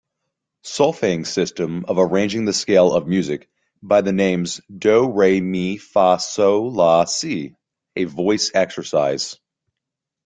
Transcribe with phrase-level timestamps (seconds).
[0.63, 3.47] Solfaing system of arranging the scale of music
[3.83, 7.53] by the names do, re, mi, fa, sol, la, si
[7.95, 9.37] a voice exercise.